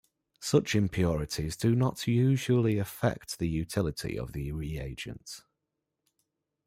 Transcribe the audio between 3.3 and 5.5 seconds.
the utility of the reagent.